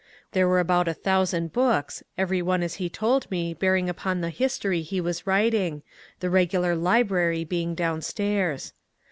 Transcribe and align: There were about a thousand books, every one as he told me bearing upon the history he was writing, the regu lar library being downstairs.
There 0.31 0.47
were 0.47 0.59
about 0.59 0.87
a 0.87 0.95
thousand 0.95 1.53
books, 1.53 2.01
every 2.17 2.41
one 2.41 2.63
as 2.63 2.73
he 2.81 2.89
told 2.89 3.29
me 3.29 3.53
bearing 3.53 3.87
upon 3.87 4.19
the 4.21 4.31
history 4.31 4.81
he 4.81 4.99
was 4.99 5.27
writing, 5.27 5.83
the 6.21 6.27
regu 6.29 6.59
lar 6.59 6.75
library 6.75 7.43
being 7.43 7.75
downstairs. 7.75 8.73